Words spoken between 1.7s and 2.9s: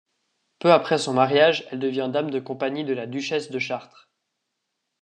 devient dame de compagnie